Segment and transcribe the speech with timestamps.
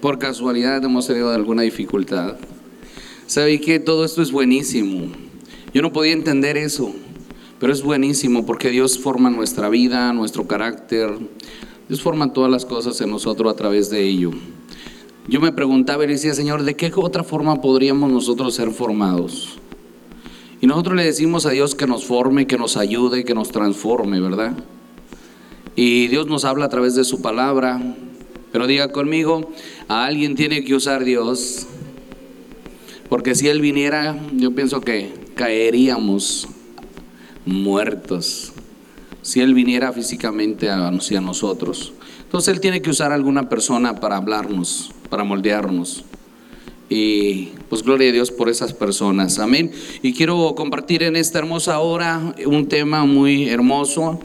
[0.00, 2.36] por casualidad hemos tenido alguna dificultad.
[3.26, 5.12] ¿Sabe que todo esto es buenísimo?
[5.74, 6.92] Yo no podía entender eso,
[7.58, 11.10] pero es buenísimo porque Dios forma nuestra vida, nuestro carácter.
[11.88, 14.30] Dios forma todas las cosas en nosotros a través de ello.
[15.26, 19.58] Yo me preguntaba y decía, Señor, ¿de qué otra forma podríamos nosotros ser formados?
[20.60, 24.20] Y nosotros le decimos a Dios que nos forme, que nos ayude, que nos transforme,
[24.20, 24.56] ¿verdad?
[25.76, 27.80] Y Dios nos habla a través de su palabra.
[28.50, 29.52] Pero diga conmigo,
[29.88, 31.66] a alguien tiene que usar Dios.
[33.08, 36.46] Porque si Él viniera, yo pienso que caeríamos
[37.46, 38.52] muertos.
[39.22, 41.92] Si Él viniera físicamente hacia nosotros.
[42.22, 46.04] Entonces Él tiene que usar a alguna persona para hablarnos, para moldearnos.
[46.90, 49.38] Y pues gloria a Dios por esas personas.
[49.38, 49.72] Amén.
[50.02, 54.20] Y quiero compartir en esta hermosa hora un tema muy hermoso.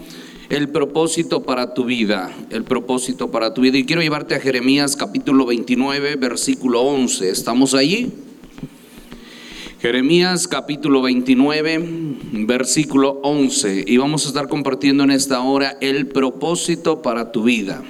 [0.49, 3.77] El propósito para tu vida, el propósito para tu vida.
[3.77, 7.29] Y quiero llevarte a Jeremías capítulo 29, versículo 11.
[7.29, 8.11] ¿Estamos allí?
[9.81, 11.79] Jeremías capítulo 29,
[12.45, 13.85] versículo 11.
[13.87, 17.81] Y vamos a estar compartiendo en esta hora el propósito para tu vida.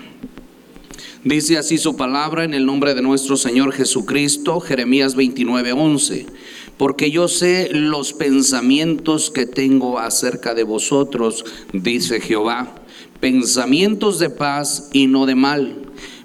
[1.24, 6.26] Dice así su palabra en el nombre de nuestro Señor Jesucristo, Jeremías 29, 11.
[6.78, 12.76] Porque yo sé los pensamientos que tengo acerca de vosotros, dice Jehová,
[13.20, 15.76] pensamientos de paz y no de mal,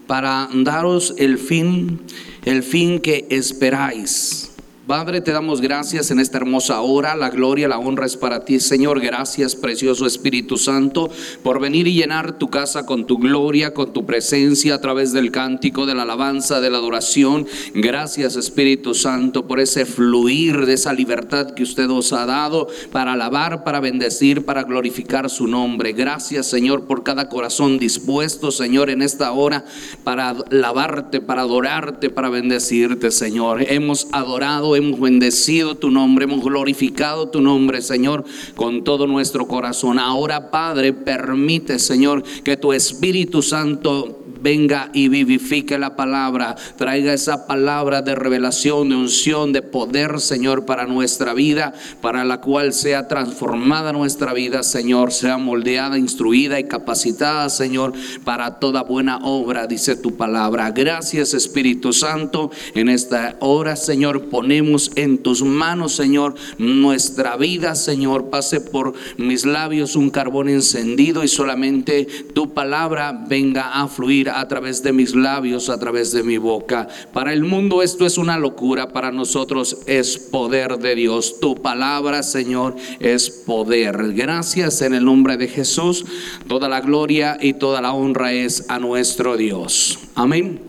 [0.06, 2.00] para daros el fin,
[2.44, 4.50] el fin que esperáis.
[4.88, 7.14] Padre, te damos gracias en esta hermosa hora.
[7.14, 9.00] La gloria, la honra es para ti, Señor.
[9.00, 11.10] Gracias, precioso Espíritu Santo,
[11.42, 15.30] por venir y llenar tu casa con tu gloria, con tu presencia a través del
[15.30, 17.46] cántico, de la alabanza, de la adoración.
[17.74, 23.12] Gracias, Espíritu Santo, por ese fluir de esa libertad que usted os ha dado para
[23.12, 25.92] alabar, para bendecir, para glorificar su nombre.
[25.92, 29.66] Gracias, Señor, por cada corazón dispuesto, Señor, en esta hora
[30.02, 33.66] para alabarte, para adorarte, para bendecirte, Señor.
[33.68, 38.24] Hemos adorado hemos bendecido tu nombre, hemos glorificado tu nombre, Señor,
[38.56, 39.98] con todo nuestro corazón.
[39.98, 47.46] Ahora, Padre, permite, Señor, que tu Espíritu Santo venga y vivifique la palabra, traiga esa
[47.46, 53.08] palabra de revelación, de unción, de poder, Señor, para nuestra vida, para la cual sea
[53.08, 57.92] transformada nuestra vida, Señor, sea moldeada, instruida y capacitada, Señor,
[58.24, 60.70] para toda buena obra, dice tu palabra.
[60.70, 68.30] Gracias, Espíritu Santo, en esta hora, Señor, ponemos en tus manos, Señor, nuestra vida, Señor,
[68.30, 74.46] pase por mis labios un carbón encendido y solamente tu palabra venga a fluir a
[74.48, 76.88] través de mis labios, a través de mi boca.
[77.12, 81.40] Para el mundo esto es una locura, para nosotros es poder de Dios.
[81.40, 84.14] Tu palabra, Señor, es poder.
[84.14, 86.04] Gracias en el nombre de Jesús.
[86.48, 89.98] Toda la gloria y toda la honra es a nuestro Dios.
[90.14, 90.60] Amén.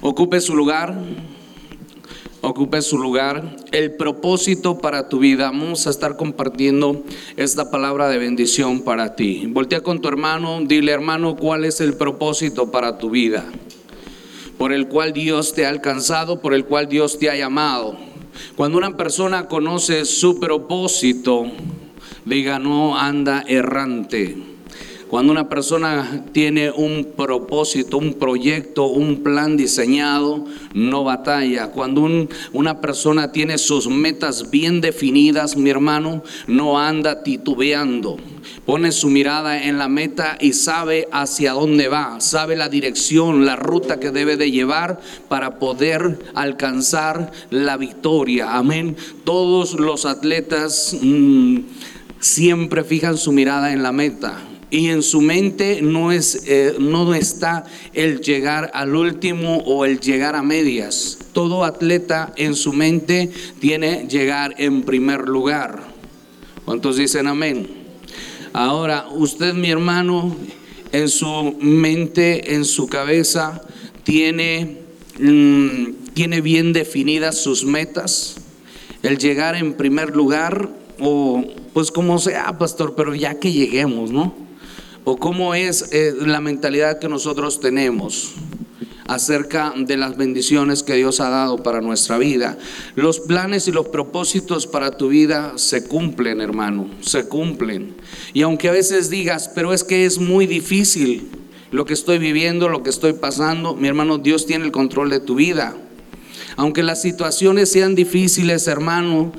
[0.00, 0.94] Ocupe su lugar
[2.40, 3.56] ocupe su lugar.
[3.72, 5.50] El propósito para tu vida.
[5.50, 7.02] Vamos a estar compartiendo
[7.36, 9.46] esta palabra de bendición para ti.
[9.48, 13.44] Voltea con tu hermano, dile hermano, ¿cuál es el propósito para tu vida?
[14.58, 17.96] Por el cual Dios te ha alcanzado, por el cual Dios te ha llamado.
[18.56, 21.46] Cuando una persona conoce su propósito,
[22.24, 24.49] diga, no anda errante.
[25.10, 31.72] Cuando una persona tiene un propósito, un proyecto, un plan diseñado, no batalla.
[31.72, 32.08] Cuando
[32.52, 38.18] una persona tiene sus metas bien definidas, mi hermano, no anda titubeando.
[38.64, 43.56] Pone su mirada en la meta y sabe hacia dónde va, sabe la dirección, la
[43.56, 48.56] ruta que debe de llevar para poder alcanzar la victoria.
[48.56, 48.96] Amén.
[49.24, 51.58] Todos los atletas mm,
[52.20, 57.12] siempre fijan su mirada en la meta y en su mente no, es, eh, no
[57.14, 61.18] está el llegar al último o el llegar a medias.
[61.32, 65.82] Todo atleta en su mente tiene llegar en primer lugar.
[66.64, 67.68] ¿Cuántos dicen amén?
[68.52, 70.36] Ahora, usted, mi hermano,
[70.92, 73.62] en su mente, en su cabeza,
[74.04, 74.78] tiene,
[75.18, 78.36] mm, tiene bien definidas sus metas.
[79.02, 80.68] El llegar en primer lugar
[81.00, 84.49] o pues como sea, pastor, pero ya que lleguemos, ¿no?
[85.10, 88.30] O cómo es eh, la mentalidad que nosotros tenemos
[89.08, 92.56] acerca de las bendiciones que Dios ha dado para nuestra vida.
[92.94, 97.96] Los planes y los propósitos para tu vida se cumplen, hermano, se cumplen.
[98.34, 101.28] Y aunque a veces digas, pero es que es muy difícil
[101.72, 105.18] lo que estoy viviendo, lo que estoy pasando, mi hermano, Dios tiene el control de
[105.18, 105.76] tu vida.
[106.54, 109.32] Aunque las situaciones sean difíciles, hermano,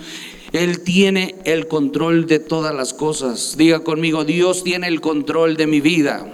[0.54, 3.56] él tiene el control de todas las cosas.
[3.58, 6.26] Diga conmigo, Dios tiene el control de mi vida.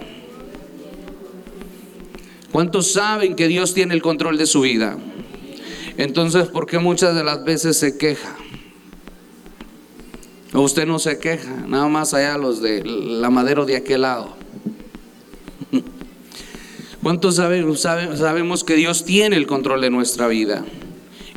[2.50, 4.98] ¿Cuántos saben que Dios tiene el control de su vida?
[5.96, 8.36] Entonces, ¿por qué muchas de las veces se queja?
[10.52, 14.36] Usted no se queja, nada más allá los de la madero de aquel lado.
[17.02, 20.64] ¿Cuántos sabemos que Dios tiene el control de nuestra vida?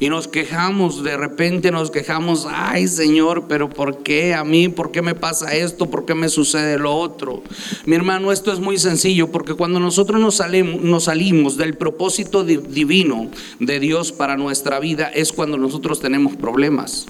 [0.01, 4.67] Y nos quejamos, de repente nos quejamos, ay Señor, pero ¿por qué a mí?
[4.67, 5.91] ¿Por qué me pasa esto?
[5.91, 7.43] ¿Por qué me sucede lo otro?
[7.85, 12.43] Mi hermano, esto es muy sencillo, porque cuando nosotros nos salimos, nos salimos del propósito
[12.43, 17.05] divino de Dios para nuestra vida, es cuando nosotros tenemos problemas.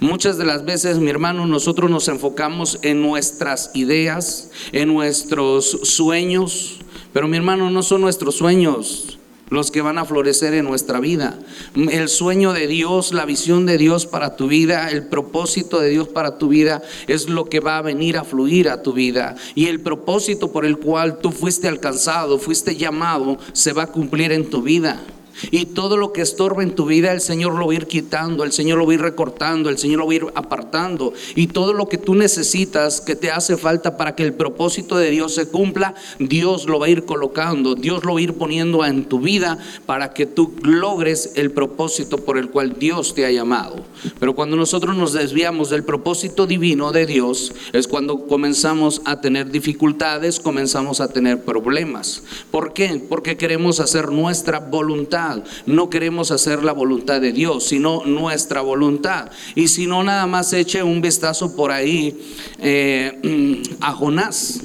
[0.00, 6.80] Muchas de las veces, mi hermano, nosotros nos enfocamos en nuestras ideas, en nuestros sueños,
[7.12, 9.20] pero mi hermano, no son nuestros sueños
[9.52, 11.38] los que van a florecer en nuestra vida.
[11.74, 16.08] El sueño de Dios, la visión de Dios para tu vida, el propósito de Dios
[16.08, 19.36] para tu vida es lo que va a venir a fluir a tu vida.
[19.54, 24.32] Y el propósito por el cual tú fuiste alcanzado, fuiste llamado, se va a cumplir
[24.32, 25.02] en tu vida.
[25.50, 28.44] Y todo lo que estorba en tu vida, el Señor lo va a ir quitando,
[28.44, 31.12] el Señor lo va a ir recortando, el Señor lo va a ir apartando.
[31.34, 35.10] Y todo lo que tú necesitas, que te hace falta para que el propósito de
[35.10, 38.84] Dios se cumpla, Dios lo va a ir colocando, Dios lo va a ir poniendo
[38.84, 43.30] en tu vida para que tú logres el propósito por el cual Dios te ha
[43.30, 43.84] llamado.
[44.18, 49.50] Pero cuando nosotros nos desviamos del propósito divino de Dios, es cuando comenzamos a tener
[49.50, 52.22] dificultades, comenzamos a tener problemas.
[52.50, 53.02] ¿Por qué?
[53.08, 55.21] Porque queremos hacer nuestra voluntad
[55.66, 59.30] no queremos hacer la voluntad de Dios, sino nuestra voluntad.
[59.54, 62.18] Y si no, nada más eche un vistazo por ahí
[62.58, 64.62] eh, a Jonás.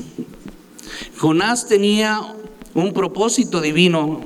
[1.18, 2.22] Jonás tenía
[2.74, 4.22] un propósito divino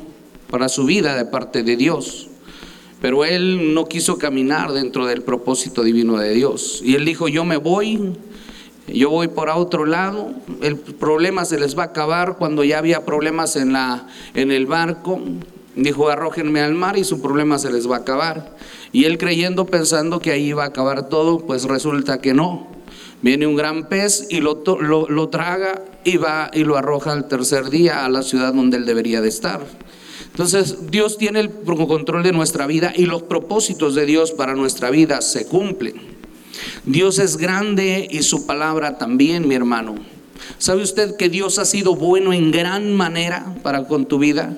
[0.49, 2.27] para su vida de parte de Dios.
[3.01, 6.81] Pero él no quiso caminar dentro del propósito divino de Dios.
[6.83, 8.13] Y él dijo, yo me voy,
[8.87, 13.05] yo voy por otro lado, el problema se les va a acabar cuando ya había
[13.05, 15.19] problemas en, la, en el barco.
[15.75, 18.55] Dijo, arrójenme al mar y su problema se les va a acabar.
[18.91, 22.67] Y él creyendo, pensando que ahí iba a acabar todo, pues resulta que no.
[23.21, 27.69] Viene un gran pez y lo, lo, traga y va y lo arroja al tercer
[27.69, 29.61] día a la ciudad donde él debería de estar.
[30.25, 34.89] Entonces Dios tiene el control de nuestra vida y los propósitos de Dios para nuestra
[34.89, 35.95] vida se cumplen.
[36.85, 39.95] Dios es grande y su palabra también, mi hermano.
[40.57, 44.57] ¿Sabe usted que Dios ha sido bueno en gran manera para con tu vida?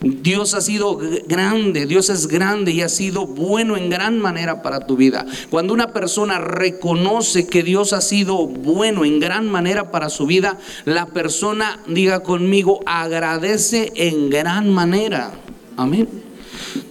[0.00, 4.86] Dios ha sido grande, Dios es grande y ha sido bueno en gran manera para
[4.86, 5.26] tu vida.
[5.50, 10.58] Cuando una persona reconoce que Dios ha sido bueno en gran manera para su vida,
[10.86, 15.32] la persona, diga conmigo, agradece en gran manera.
[15.76, 16.08] Amén.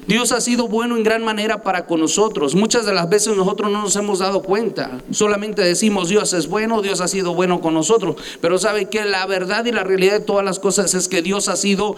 [0.05, 2.55] Dios ha sido bueno en gran manera para con nosotros.
[2.55, 4.99] Muchas de las veces nosotros no nos hemos dado cuenta.
[5.11, 8.15] Solamente decimos Dios es bueno, Dios ha sido bueno con nosotros.
[8.41, 11.47] Pero sabe que la verdad y la realidad de todas las cosas es que Dios
[11.47, 11.95] ha sido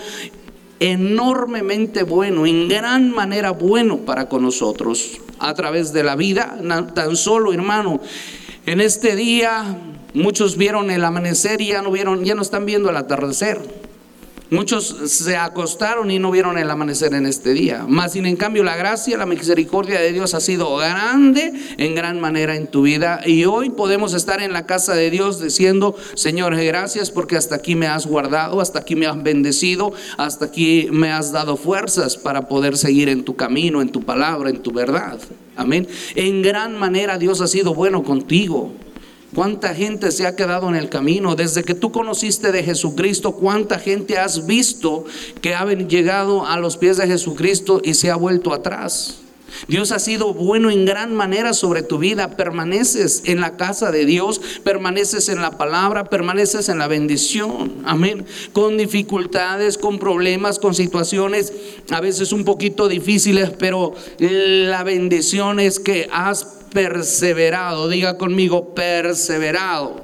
[0.81, 6.57] enormemente bueno, en gran manera bueno para con nosotros a través de la vida.
[6.95, 8.01] Tan solo, hermano,
[8.65, 9.77] en este día
[10.15, 13.59] muchos vieron el amanecer y ya no vieron, ya no están viendo el atardecer.
[14.51, 17.85] Muchos se acostaron y no vieron el amanecer en este día.
[17.87, 22.19] Más sin en cambio la gracia, la misericordia de Dios ha sido grande en gran
[22.19, 23.21] manera en tu vida.
[23.25, 27.75] Y hoy podemos estar en la casa de Dios diciendo, Señor, gracias porque hasta aquí
[27.75, 32.49] me has guardado, hasta aquí me has bendecido, hasta aquí me has dado fuerzas para
[32.49, 35.17] poder seguir en tu camino, en tu palabra, en tu verdad.
[35.55, 35.87] Amén.
[36.15, 38.73] En gran manera Dios ha sido bueno contigo.
[39.33, 41.35] ¿Cuánta gente se ha quedado en el camino?
[41.35, 45.05] Desde que tú conociste de Jesucristo, ¿cuánta gente has visto
[45.41, 49.21] que ha llegado a los pies de Jesucristo y se ha vuelto atrás?
[49.67, 52.35] Dios ha sido bueno en gran manera sobre tu vida.
[52.35, 57.81] Permaneces en la casa de Dios, permaneces en la palabra, permaneces en la bendición.
[57.85, 58.25] Amén.
[58.53, 61.53] Con dificultades, con problemas, con situaciones
[61.89, 67.87] a veces un poquito difíciles, pero la bendición es que has perseverado.
[67.87, 70.01] Diga conmigo, perseverado.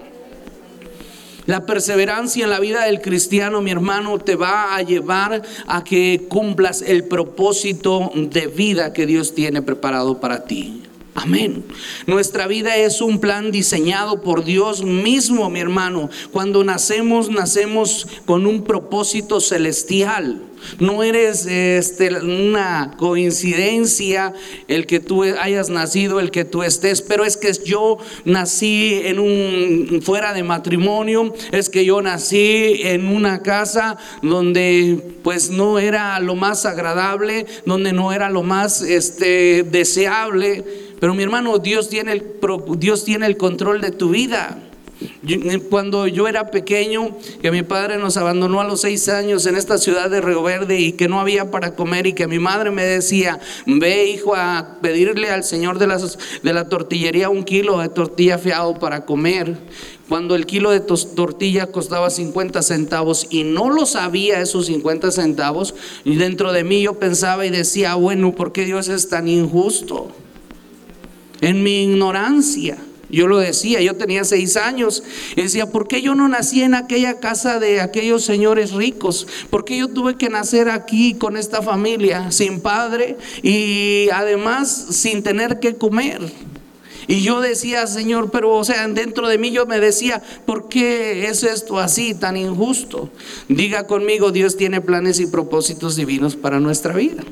[1.48, 6.26] La perseverancia en la vida del cristiano, mi hermano, te va a llevar a que
[6.28, 10.84] cumplas el propósito de vida que Dios tiene preparado para ti.
[11.20, 11.64] Amén.
[12.06, 16.12] Nuestra vida es un plan diseñado por Dios mismo, mi hermano.
[16.32, 20.44] Cuando nacemos, nacemos con un propósito celestial.
[20.80, 24.34] No eres este, una coincidencia
[24.68, 29.20] el que tú hayas nacido, el que tú estés, pero es que yo nací en
[29.20, 36.20] un fuera de matrimonio, es que yo nací en una casa donde pues no era
[36.20, 42.14] lo más agradable, donde no era lo más este, deseable pero mi hermano, Dios tiene
[42.14, 42.24] el,
[42.78, 44.64] Dios tiene el control de tu vida.
[45.70, 49.78] Cuando yo era pequeño, que mi padre nos abandonó a los seis años en esta
[49.78, 52.84] ciudad de Río Verde y que no había para comer y que mi madre me
[52.84, 57.90] decía, ve hijo a pedirle al Señor de, las, de la tortillería un kilo de
[57.90, 59.58] tortilla fiado para comer
[60.08, 65.76] cuando el kilo de tortilla costaba 50 centavos y no lo sabía esos 50 centavos,
[66.06, 70.12] y dentro de mí yo pensaba y decía, bueno, ¿por qué Dios es tan injusto?
[71.42, 72.78] En mi ignorancia.
[73.10, 75.04] Yo lo decía, yo tenía seis años.
[75.36, 79.28] Y decía, ¿por qué yo no nací en aquella casa de aquellos señores ricos?
[79.50, 85.24] ¿Por qué yo tuve que nacer aquí con esta familia, sin padre y además sin
[85.24, 86.22] tener que comer?
[87.10, 91.30] Y yo decía, Señor, pero o sea, dentro de mí yo me decía, ¿por qué
[91.30, 93.10] es esto así, tan injusto?
[93.48, 97.24] Diga conmigo, Dios tiene planes y propósitos divinos para nuestra vida.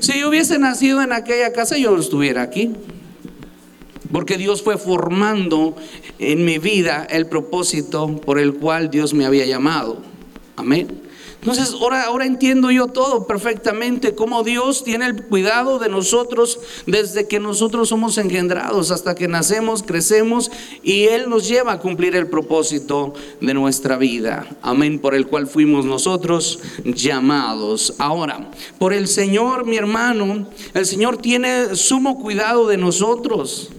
[0.00, 2.72] Si yo hubiese nacido en aquella casa, yo no estuviera aquí.
[4.12, 5.76] Porque Dios fue formando
[6.18, 9.98] en mi vida el propósito por el cual Dios me había llamado.
[10.56, 11.06] Amén.
[11.46, 17.28] Entonces, ahora, ahora entiendo yo todo perfectamente, cómo Dios tiene el cuidado de nosotros desde
[17.28, 20.50] que nosotros somos engendrados hasta que nacemos, crecemos
[20.82, 24.44] y Él nos lleva a cumplir el propósito de nuestra vida.
[24.60, 27.94] Amén, por el cual fuimos nosotros llamados.
[27.98, 33.70] Ahora, por el Señor, mi hermano, el Señor tiene sumo cuidado de nosotros.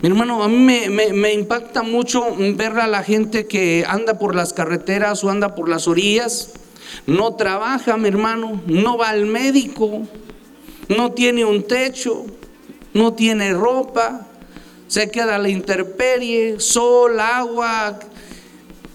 [0.00, 2.24] Mi hermano, a mí me, impacta mucho
[2.54, 6.52] ver a la gente que anda por las carreteras o anda por las orillas,
[7.06, 10.02] no trabaja, mi hermano, no va al médico,
[10.88, 12.26] no tiene un techo,
[12.94, 14.26] no tiene ropa,
[14.86, 17.98] se queda la intemperie, sol, agua,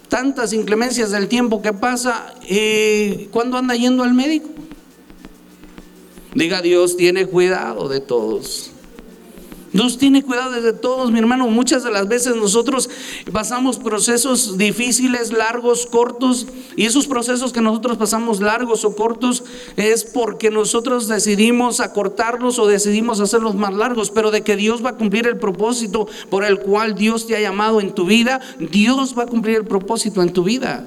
[0.08, 2.34] tantas inclemencias del tiempo que pasa.
[2.48, 4.48] ¿Y cuándo anda yendo al médico?
[6.34, 8.73] Diga Dios, tiene cuidado de todos.
[9.74, 11.48] Dios tiene cuidado de todos, mi hermano.
[11.48, 12.88] Muchas de las veces nosotros
[13.32, 19.42] pasamos procesos difíciles, largos, cortos, y esos procesos que nosotros pasamos largos o cortos
[19.76, 24.90] es porque nosotros decidimos acortarlos o decidimos hacerlos más largos, pero de que Dios va
[24.90, 29.18] a cumplir el propósito por el cual Dios te ha llamado en tu vida, Dios
[29.18, 30.86] va a cumplir el propósito en tu vida.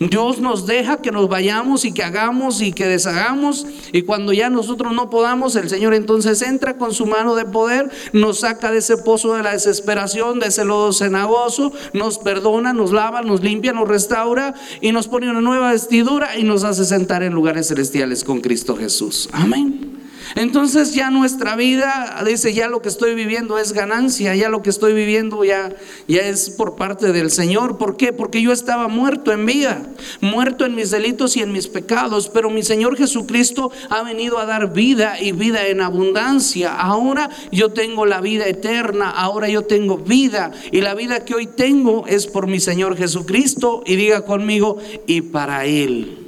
[0.00, 3.66] Dios nos deja que nos vayamos y que hagamos y que deshagamos.
[3.92, 7.90] Y cuando ya nosotros no podamos, el Señor entonces entra con su mano de poder,
[8.12, 12.92] nos saca de ese pozo de la desesperación, de ese lodo cenagoso, nos perdona, nos
[12.92, 17.22] lava, nos limpia, nos restaura y nos pone una nueva vestidura y nos hace sentar
[17.22, 19.28] en lugares celestiales con Cristo Jesús.
[19.32, 19.93] Amén.
[20.34, 24.70] Entonces ya nuestra vida, dice, ya lo que estoy viviendo es ganancia, ya lo que
[24.70, 25.72] estoy viviendo ya,
[26.08, 27.78] ya es por parte del Señor.
[27.78, 28.12] ¿Por qué?
[28.12, 29.82] Porque yo estaba muerto en vida,
[30.20, 34.46] muerto en mis delitos y en mis pecados, pero mi Señor Jesucristo ha venido a
[34.46, 36.74] dar vida y vida en abundancia.
[36.74, 41.46] Ahora yo tengo la vida eterna, ahora yo tengo vida y la vida que hoy
[41.46, 46.18] tengo es por mi Señor Jesucristo y diga conmigo y para Él.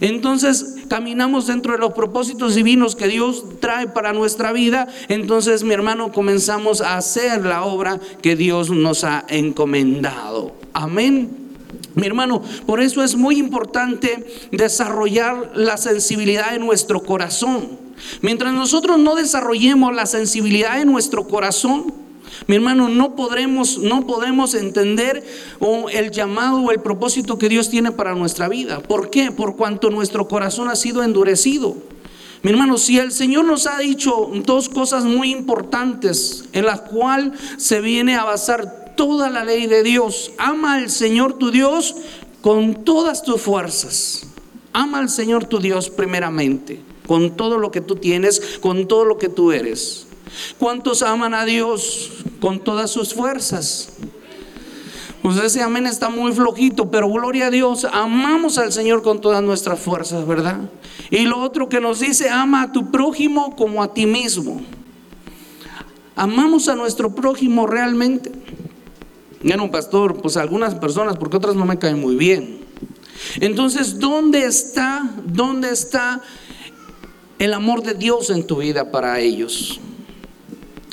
[0.00, 4.88] Entonces caminamos dentro de los propósitos divinos que Dios trae para nuestra vida.
[5.08, 10.52] Entonces, mi hermano, comenzamos a hacer la obra que Dios nos ha encomendado.
[10.72, 11.44] Amén.
[11.94, 17.78] Mi hermano, por eso es muy importante desarrollar la sensibilidad en nuestro corazón.
[18.20, 22.03] Mientras nosotros no desarrollemos la sensibilidad en nuestro corazón,
[22.46, 25.24] mi hermano, no podremos, no podemos entender
[25.92, 28.80] el llamado o el propósito que Dios tiene para nuestra vida.
[28.80, 29.30] ¿Por qué?
[29.30, 31.76] Por cuanto nuestro corazón ha sido endurecido.
[32.42, 37.32] Mi hermano, si el Señor nos ha dicho dos cosas muy importantes en las cuales
[37.56, 41.96] se viene a basar toda la ley de Dios, ama al Señor tu Dios
[42.42, 44.26] con todas tus fuerzas.
[44.74, 49.16] Ama al Señor tu Dios primeramente, con todo lo que tú tienes, con todo lo
[49.16, 50.06] que tú eres.
[50.58, 52.10] ¿Cuántos aman a Dios
[52.40, 53.94] con todas sus fuerzas?
[55.24, 59.42] Pues ese amén está muy flojito, pero gloria a Dios, amamos al Señor con todas
[59.42, 60.58] nuestras fuerzas, ¿verdad?
[61.10, 64.60] Y lo otro que nos dice, ama a tu prójimo como a ti mismo.
[66.14, 68.32] Amamos a nuestro prójimo realmente.
[69.42, 72.60] un pastor, pues algunas personas, porque otras no me caen muy bien.
[73.40, 76.20] Entonces, ¿dónde está, dónde está
[77.38, 79.80] el amor de Dios en tu vida para ellos?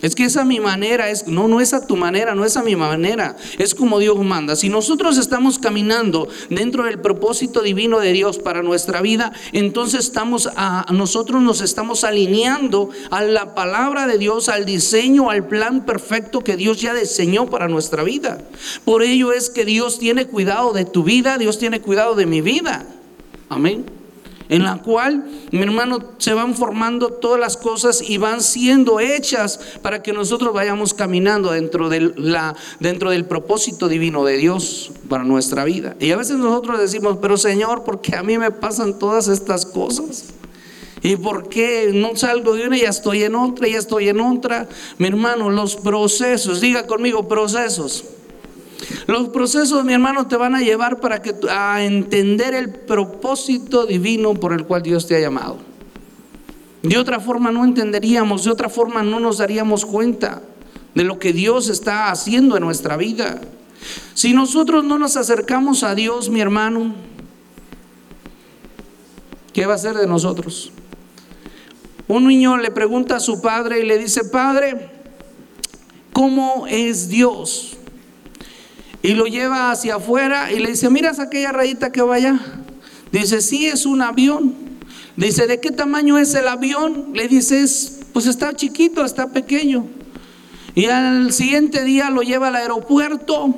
[0.02, 2.64] Es que esa mi manera, es, no, no es a tu manera, no es a
[2.64, 4.56] mi manera, es como Dios manda.
[4.56, 10.50] Si nosotros estamos caminando dentro del propósito divino de Dios para nuestra vida, entonces estamos
[10.56, 16.42] a, nosotros nos estamos alineando a la palabra de Dios, al diseño, al plan perfecto
[16.42, 18.42] que Dios ya diseñó para nuestra vida.
[18.86, 22.42] Por ello es que Dios tiene cuidado de tu vida, Dios tiene cuidado de mi
[22.42, 22.86] vida.
[23.50, 24.01] Amén.
[24.52, 29.62] En la cual, mi hermano, se van formando todas las cosas y van siendo hechas
[29.82, 35.96] para que nosotros vayamos caminando dentro dentro del propósito divino de Dios para nuestra vida.
[36.02, 39.66] Y a veces nosotros decimos, pero Señor, ¿por qué a mí me pasan todas estas
[39.66, 40.34] cosas?
[41.02, 44.20] ¿Y por qué no salgo de una y ya estoy en otra, ya estoy en
[44.20, 44.68] otra?
[44.98, 48.04] Mi hermano, los procesos, diga conmigo procesos.
[49.08, 54.34] Los procesos, mi hermano, te van a llevar para que a entender el propósito divino
[54.34, 55.58] por el cual Dios te ha llamado.
[56.84, 60.42] De otra forma no entenderíamos, de otra forma no nos daríamos cuenta
[60.96, 63.40] de lo que Dios está haciendo en nuestra vida.
[64.14, 66.94] Si nosotros no nos acercamos a Dios, mi hermano,
[69.54, 70.72] ¿qué va a hacer de nosotros?
[72.08, 74.90] Un niño le pregunta a su padre y le dice, Padre,
[76.12, 77.78] ¿cómo es Dios?
[79.04, 82.40] Y lo lleva hacia afuera y le dice, miras aquella rayita que va allá.
[83.12, 84.54] Dice, sí, es un avión.
[85.16, 87.12] Dice, ¿de qué tamaño es el avión?
[87.14, 87.66] Le dice,
[88.14, 89.86] pues está chiquito, está pequeño.
[90.76, 93.56] Y al siguiente día lo lleva al aeropuerto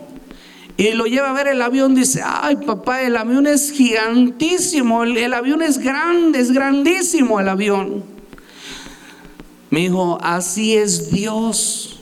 [0.77, 1.93] y lo lleva a ver el avión.
[1.93, 7.49] Dice, ay papá, el avión es gigantísimo, el, el avión es grande, es grandísimo el
[7.49, 8.03] avión.
[9.69, 11.92] Mi hijo, así es Dios.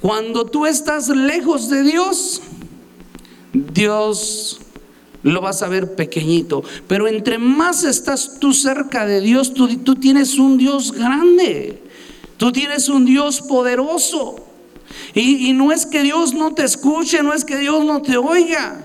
[0.00, 2.40] Cuando tú estás lejos de Dios,
[3.52, 4.60] Dios
[5.22, 6.62] lo vas a ver pequeñito.
[6.88, 11.82] Pero entre más estás tú cerca de Dios, tú, tienes un Dios grande.
[12.38, 14.46] Tú tienes un Dios poderoso.
[15.14, 18.82] Y no es que Dios no te escuche, no es que Dios no te oiga,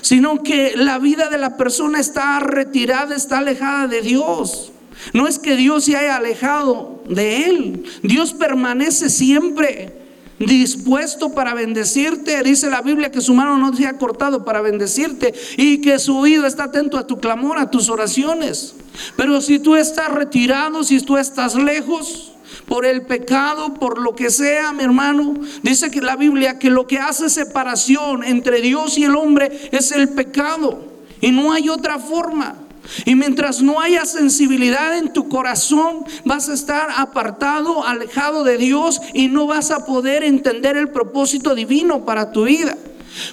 [0.00, 4.72] sino que la vida de la persona está retirada, está alejada de Dios.
[5.12, 7.84] No es que Dios se haya alejado de él.
[8.02, 10.05] Dios permanece siempre
[10.38, 12.42] dispuesto para bendecirte.
[12.42, 16.16] Dice la Biblia que su mano no se ha cortado para bendecirte y que su
[16.16, 18.74] oído está atento a tu clamor, a tus oraciones.
[19.16, 22.32] Pero si tú estás retirado, si tú estás lejos
[22.66, 26.86] por el pecado, por lo que sea, mi hermano, dice que la Biblia que lo
[26.86, 31.98] que hace separación entre Dios y el hombre es el pecado y no hay otra
[31.98, 32.65] forma.
[33.04, 39.00] Y mientras no haya sensibilidad en tu corazón, vas a estar apartado, alejado de Dios
[39.12, 42.76] y no vas a poder entender el propósito divino para tu vida.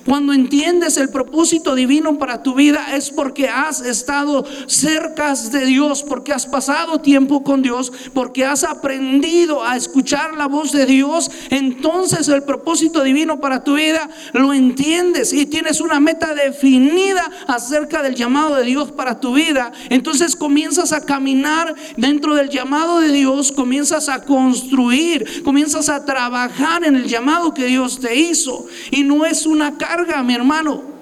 [0.05, 6.03] Cuando entiendes el propósito divino para tu vida es porque has estado cerca de Dios,
[6.03, 11.31] porque has pasado tiempo con Dios, porque has aprendido a escuchar la voz de Dios.
[11.49, 18.03] Entonces el propósito divino para tu vida lo entiendes y tienes una meta definida acerca
[18.03, 19.71] del llamado de Dios para tu vida.
[19.89, 26.83] Entonces comienzas a caminar dentro del llamado de Dios, comienzas a construir, comienzas a trabajar
[26.83, 28.65] en el llamado que Dios te hizo.
[28.91, 30.93] Y no es una carga, mi hermano.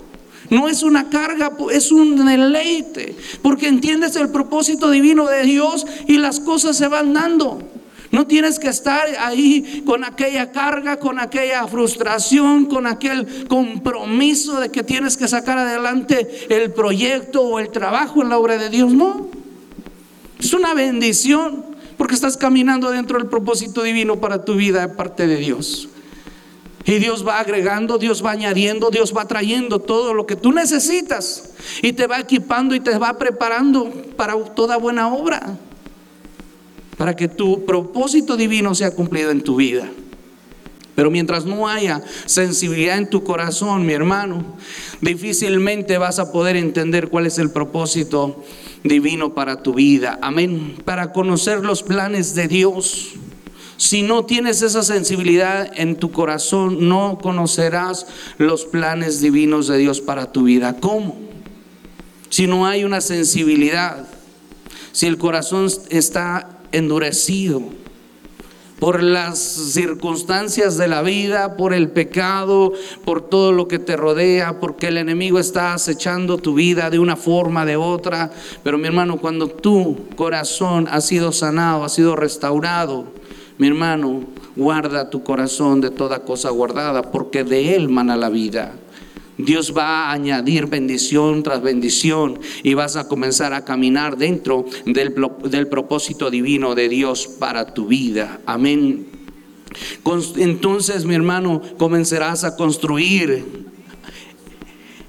[0.50, 3.16] No es una carga, es un deleite.
[3.42, 7.62] Porque entiendes el propósito divino de Dios y las cosas se van dando.
[8.12, 14.70] No tienes que estar ahí con aquella carga, con aquella frustración, con aquel compromiso de
[14.70, 18.92] que tienes que sacar adelante el proyecto o el trabajo en la obra de Dios.
[18.92, 19.30] No.
[20.38, 21.64] Es una bendición
[21.98, 25.88] porque estás caminando dentro del propósito divino para tu vida de parte de Dios.
[26.86, 31.54] Y Dios va agregando, Dios va añadiendo, Dios va trayendo todo lo que tú necesitas.
[31.82, 35.58] Y te va equipando y te va preparando para toda buena obra.
[36.98, 39.90] Para que tu propósito divino sea cumplido en tu vida.
[40.96, 44.44] Pero mientras no haya sensibilidad en tu corazón, mi hermano,
[45.00, 48.44] difícilmente vas a poder entender cuál es el propósito
[48.84, 50.20] divino para tu vida.
[50.22, 50.76] Amén.
[50.84, 53.14] Para conocer los planes de Dios.
[53.82, 58.06] Si no tienes esa sensibilidad en tu corazón, no conocerás
[58.38, 60.78] los planes divinos de Dios para tu vida.
[60.80, 61.18] ¿Cómo?
[62.30, 64.08] Si no hay una sensibilidad,
[64.92, 67.64] si el corazón está endurecido
[68.78, 74.60] por las circunstancias de la vida, por el pecado, por todo lo que te rodea,
[74.60, 78.32] porque el enemigo está acechando tu vida de una forma, de otra.
[78.62, 83.21] Pero mi hermano, cuando tu corazón ha sido sanado, ha sido restaurado,
[83.58, 84.24] mi hermano,
[84.56, 88.74] guarda tu corazón de toda cosa guardada, porque de él mana la vida.
[89.38, 95.16] Dios va a añadir bendición tras bendición y vas a comenzar a caminar dentro del,
[95.50, 98.40] del propósito divino de Dios para tu vida.
[98.46, 99.08] Amén.
[100.38, 103.71] Entonces, mi hermano, comenzarás a construir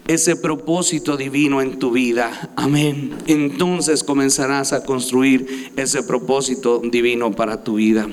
[0.07, 2.51] ese propósito divino en tu vida.
[2.57, 3.17] Amén.
[3.27, 8.09] Entonces comenzarás a construir ese propósito divino para tu vida.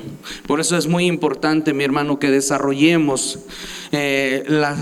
[0.47, 3.39] Por eso es muy importante, mi hermano, que desarrollemos
[3.91, 4.77] eh, la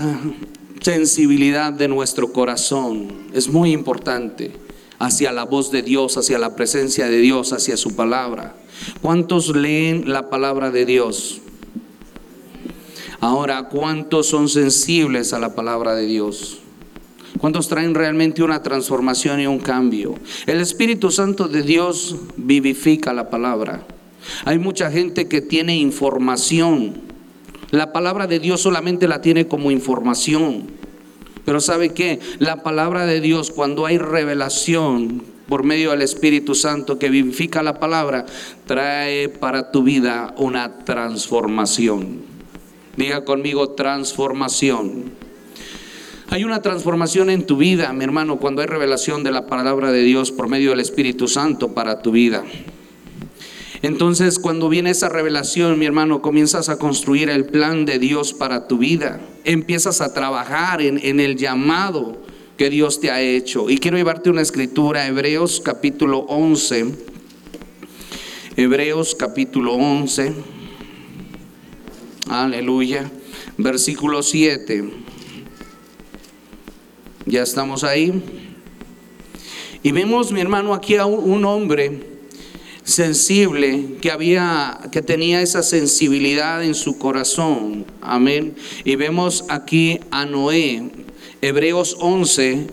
[0.80, 3.08] sensibilidad de nuestro corazón.
[3.32, 4.52] Es muy importante.
[5.00, 8.56] hacia la voz de Dios, hacia la presencia de Dios, hacia su palabra.
[9.00, 11.40] ¿Cuántos leen la palabra de Dios?
[13.20, 16.58] Ahora, ¿cuántos son sensibles a la palabra de Dios?
[17.38, 20.16] ¿Cuántos traen realmente una transformación y un cambio?
[20.46, 23.86] El Espíritu Santo de Dios vivifica la palabra.
[24.44, 27.00] Hay mucha gente que tiene información.
[27.70, 30.66] La palabra de Dios solamente la tiene como información.
[31.44, 32.18] Pero ¿sabe qué?
[32.40, 37.78] La palabra de Dios, cuando hay revelación por medio del Espíritu Santo que vivifica la
[37.78, 38.26] palabra,
[38.66, 42.18] trae para tu vida una transformación.
[42.96, 45.27] Diga conmigo transformación.
[46.30, 50.02] Hay una transformación en tu vida, mi hermano, cuando hay revelación de la palabra de
[50.02, 52.44] Dios por medio del Espíritu Santo para tu vida.
[53.80, 58.68] Entonces, cuando viene esa revelación, mi hermano, comienzas a construir el plan de Dios para
[58.68, 59.20] tu vida.
[59.44, 62.20] Empiezas a trabajar en, el llamado
[62.58, 63.70] que Dios te ha hecho.
[63.70, 66.94] Y quiero llevarte una escritura, Hebreos capítulo 11.
[68.54, 70.34] Hebreos capítulo 11.
[72.28, 73.10] Aleluya.
[73.56, 75.07] Versículo 7.
[77.28, 78.22] Ya estamos ahí.
[79.82, 82.00] Y vemos, mi hermano, aquí a un hombre
[82.84, 87.84] sensible, que había, que tenía esa sensibilidad en su corazón.
[88.00, 88.56] Amén.
[88.82, 90.90] Y vemos aquí a Noé,
[91.42, 92.66] Hebreos 11,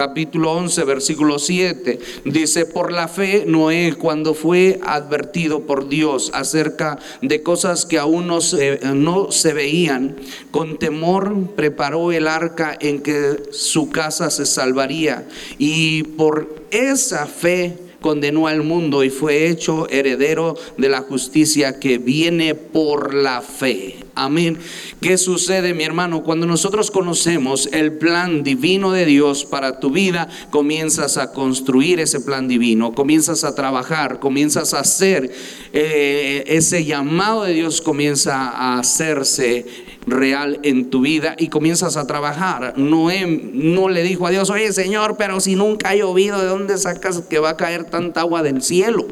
[0.00, 1.98] capítulo 11, versículo 7.
[2.24, 8.26] Dice, por la fe, Noé, cuando fue advertido por Dios acerca de cosas que aún
[8.26, 10.16] no se, no se veían,
[10.50, 15.28] con temor preparó el arca en que su casa se salvaría.
[15.58, 21.98] Y por esa fe, condenó al mundo y fue hecho heredero de la justicia que
[21.98, 23.96] viene por la fe.
[24.20, 24.58] Amén.
[25.00, 26.22] ¿Qué sucede, mi hermano?
[26.22, 32.20] Cuando nosotros conocemos el plan divino de Dios para tu vida, comienzas a construir ese
[32.20, 35.32] plan divino, comienzas a trabajar, comienzas a hacer,
[35.72, 39.64] eh, ese llamado de Dios comienza a hacerse
[40.06, 42.74] real en tu vida y comienzas a trabajar.
[42.76, 46.76] Noé no le dijo a Dios, oye Señor, pero si nunca ha llovido, ¿de dónde
[46.76, 49.08] sacas que va a caer tanta agua del cielo?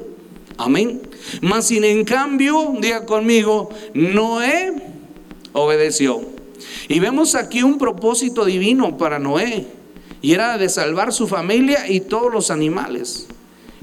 [0.59, 1.01] Amén.
[1.40, 4.97] Más sin en cambio, diga conmigo, Noé
[5.61, 6.21] obedeció.
[6.88, 9.66] Y vemos aquí un propósito divino para Noé.
[10.21, 13.27] Y era de salvar su familia y todos los animales.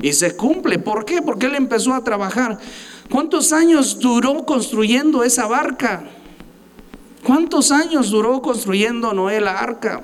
[0.02, 0.80] Y se cumple.
[0.80, 1.22] ¿Por qué?
[1.22, 2.60] Porque él empezó a trabajar.
[3.10, 6.04] ¿Cuántos años duró construyendo esa barca?
[7.24, 10.04] ¿Cuántos años duró construyendo Noé la arca?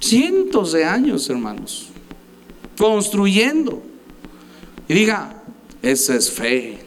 [0.00, 1.88] Cientos de años, hermanos.
[2.76, 3.82] Construyendo.
[4.88, 5.42] Y diga,
[5.82, 6.78] esa es fe.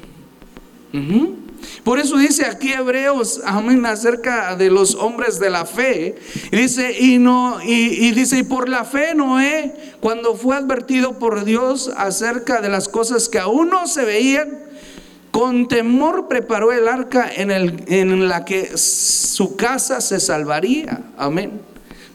[1.84, 6.16] Por eso dice aquí Hebreos, amén, acerca de los hombres de la fe.
[6.52, 11.46] Y dice, y no, y, dice, y por la fe Noé, cuando fue advertido por
[11.46, 14.60] Dios acerca de las cosas que aún no se veían,
[15.32, 21.02] con temor preparó el arca en, el, en la que su casa se salvaría.
[21.18, 21.60] Amén.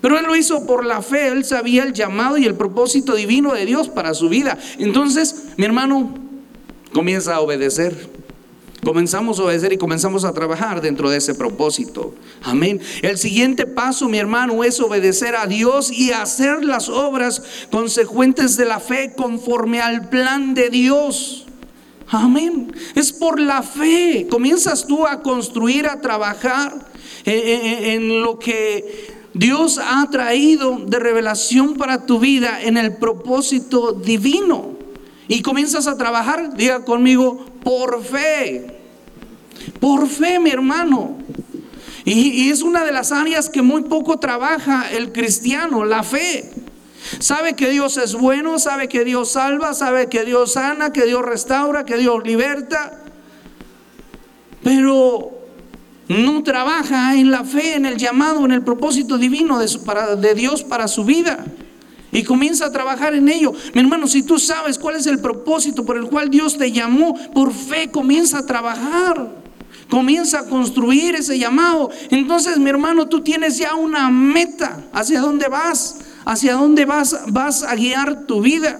[0.00, 3.52] Pero él lo hizo por la fe, él sabía el llamado y el propósito divino
[3.54, 4.56] de Dios para su vida.
[4.78, 6.14] Entonces, mi hermano,
[6.92, 8.08] comienza a obedecer.
[8.84, 12.14] Comenzamos a obedecer y comenzamos a trabajar dentro de ese propósito.
[12.42, 12.80] Amén.
[13.02, 18.66] El siguiente paso, mi hermano, es obedecer a Dios y hacer las obras consecuentes de
[18.66, 21.46] la fe conforme al plan de Dios.
[22.06, 22.72] Amén.
[22.94, 24.26] Es por la fe.
[24.30, 26.86] Comienzas tú a construir, a trabajar
[27.24, 34.77] en, lo que Dios ha traído de revelación para tu vida en el propósito divino.
[35.28, 38.78] Y comienzas a trabajar, diga conmigo, por fe.
[39.78, 41.18] Por fe, mi hermano.
[42.04, 46.50] y es una de las áreas que muy poco trabaja el cristiano, la fe.
[47.18, 51.22] Sabe que Dios es bueno, sabe que Dios salva, sabe que Dios sana, que Dios
[51.24, 53.02] restaura, que Dios liberta.
[54.62, 55.32] Pero
[56.08, 60.88] no trabaja en la fe, en el llamado, en el propósito divino de, Dios para
[60.88, 61.44] su vida.
[62.10, 63.52] Y comienza a trabajar en ello.
[63.74, 67.14] Mi hermano, si tú sabes cuál es el propósito por el cual Dios te llamó,
[67.32, 69.36] por fe comienza a trabajar.
[69.90, 71.90] Comienza a construir ese llamado.
[72.10, 77.62] Entonces, mi hermano, tú tienes ya una meta hacia dónde vas hacia dónde vas, vas
[77.62, 78.78] a guiar tu vida.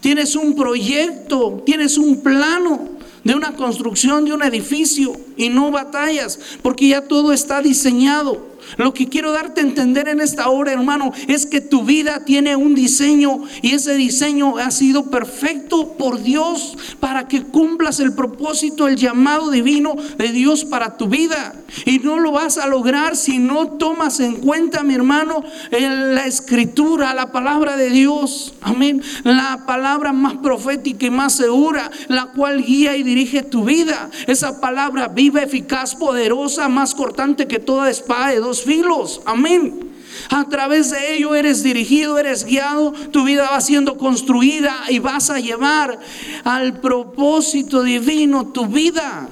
[0.00, 2.88] Tienes un proyecto, tienes un plano
[3.24, 8.47] de una construcción de un edificio y no batallas, porque ya todo está diseñado.
[8.76, 12.56] Lo que quiero darte a entender en esta hora, hermano, es que tu vida tiene
[12.56, 18.88] un diseño y ese diseño ha sido perfecto por Dios para que cumplas el propósito,
[18.88, 21.54] el llamado divino de Dios para tu vida.
[21.84, 27.14] Y no lo vas a lograr si no tomas en cuenta, mi hermano, la escritura,
[27.14, 28.54] la palabra de Dios.
[28.60, 29.02] Amén.
[29.24, 34.10] La palabra más profética y más segura, la cual guía y dirige tu vida.
[34.26, 39.20] Esa palabra viva, eficaz, poderosa, más cortante que toda espada de dos filos.
[39.24, 39.88] Amén.
[40.30, 45.30] A través de ello eres dirigido, eres guiado, tu vida va siendo construida y vas
[45.30, 45.98] a llevar
[46.44, 49.28] al propósito divino tu vida.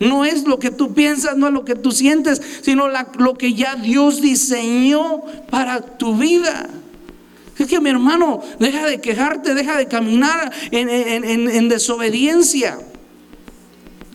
[0.00, 3.54] No es lo que tú piensas, no es lo que tú sientes, sino lo que
[3.54, 6.68] ya Dios diseñó para tu vida.
[7.58, 12.78] Es que mi hermano, deja de quejarte, deja de caminar en desobediencia.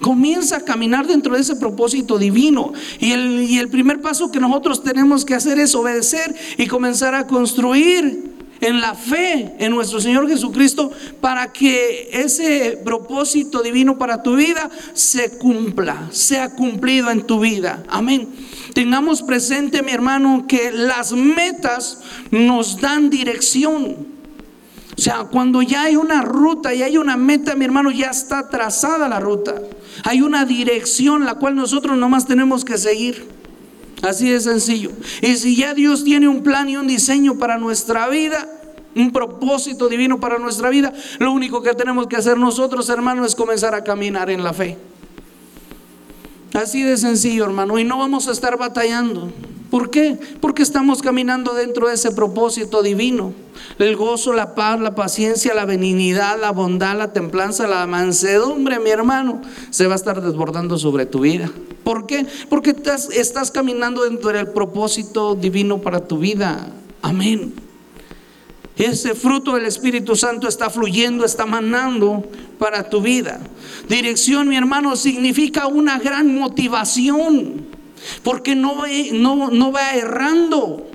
[0.03, 2.73] Comienza a caminar dentro de ese propósito divino.
[2.99, 8.33] Y el, primer paso que nosotros tenemos que hacer es obedecer y comenzar a construir
[8.59, 14.69] en la fe en nuestro Señor Jesucristo para que ese propósito divino para tu vida
[14.93, 17.81] se cumpla, sea cumplido en tu vida.
[17.87, 18.27] Amén.
[18.73, 24.12] Tengamos presente, mi hermano, que las metas nos dan dirección.
[24.97, 28.49] O sea, cuando ya hay una ruta y hay una meta, mi hermano, ya está
[28.49, 29.55] trazada la ruta.
[30.03, 33.27] Hay una dirección la cual nosotros nomás tenemos que seguir.
[34.03, 34.91] Así de sencillo.
[35.21, 38.47] Y si ya Dios tiene un plan y un diseño para nuestra vida,
[38.95, 43.33] un propósito divino para nuestra vida, lo único que tenemos que hacer nosotros, hermano, es
[43.33, 44.77] comenzar a caminar en la fe.
[46.53, 47.79] Así de sencillo, hermano.
[47.79, 49.31] Y no vamos a estar batallando.
[49.73, 50.19] ¿Por qué?
[50.39, 53.33] Porque estamos caminando dentro de ese propósito divino.
[53.79, 58.91] El gozo, la paz, la paciencia, la benignidad, la bondad, la templanza, la mansedumbre, mi
[58.91, 61.49] hermano, se va a estar desbordando sobre tu vida.
[61.83, 62.27] ¿Por qué?
[62.49, 66.71] Porque estás, estás caminando dentro del propósito divino para tu vida.
[67.01, 67.55] Amén.
[68.75, 72.23] Ese fruto del Espíritu Santo está fluyendo, está manando
[72.59, 73.39] para tu vida.
[73.89, 77.73] Dirección, mi hermano, significa una gran motivación,
[78.23, 80.89] porque no, no, no va errando.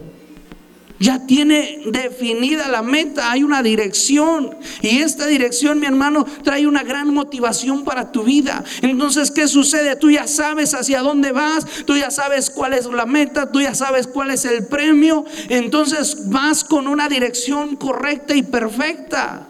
[1.00, 4.56] Ya tiene definida la meta, hay una dirección.
[4.82, 8.64] Y esta dirección, mi hermano, trae una gran motivación para tu vida.
[8.82, 9.94] Entonces, ¿qué sucede?
[9.94, 13.76] Tú ya sabes hacia dónde vas, tú ya sabes cuál es la meta, tú ya
[13.76, 15.24] sabes cuál es el premio.
[15.48, 19.46] Entonces vas con una dirección correcta y perfecta.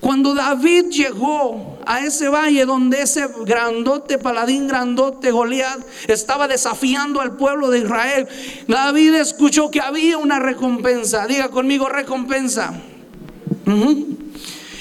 [0.00, 7.36] Cuando David llegó a ese valle donde ese grandote, paladín grandote, Goliat, estaba desafiando al
[7.36, 8.28] pueblo de Israel,
[8.66, 11.26] David escuchó que había una recompensa.
[11.26, 12.78] Diga conmigo, recompensa.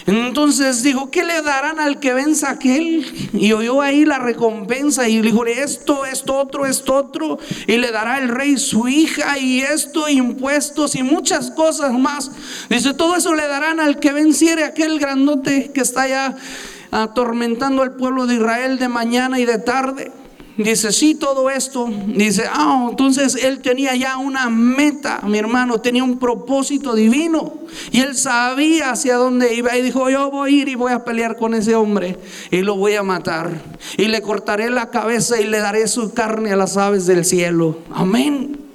[0.05, 3.05] Entonces dijo, ¿qué le darán al que venza aquel?
[3.31, 7.39] Y oyó ahí la recompensa y dijo, esto, esto, otro, esto, otro.
[7.67, 12.31] Y le dará el rey su hija y esto, impuestos y muchas cosas más.
[12.69, 16.35] Dice, todo eso le darán al que venciere aquel grandote que está ya
[16.91, 20.11] atormentando al pueblo de Israel de mañana y de tarde.
[20.57, 21.87] Dice, sí, todo esto.
[22.07, 27.53] Dice, ah, entonces él tenía ya una meta, mi hermano, tenía un propósito divino.
[27.91, 29.77] Y él sabía hacia dónde iba.
[29.77, 32.17] Y dijo, yo voy a ir y voy a pelear con ese hombre.
[32.49, 33.51] Y lo voy a matar.
[33.97, 37.77] Y le cortaré la cabeza y le daré su carne a las aves del cielo.
[37.93, 38.66] Amén.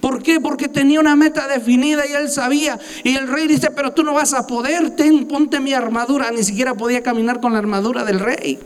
[0.00, 0.40] ¿Por qué?
[0.40, 2.78] Porque tenía una meta definida y él sabía.
[3.04, 6.30] Y el rey dice, pero tú no vas a poder, ten, ponte mi armadura.
[6.30, 8.58] Ni siquiera podía caminar con la armadura del rey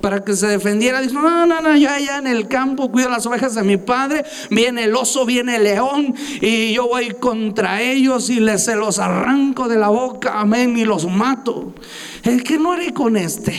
[0.00, 1.00] para que se defendiera.
[1.00, 4.24] Dijo, no, no, no, yo allá en el campo cuido las ovejas de mi padre,
[4.50, 8.98] viene el oso, viene el león, y yo voy contra ellos y les, se los
[8.98, 11.74] arranco de la boca, amén, y los mato.
[12.22, 13.58] El que no haré con este,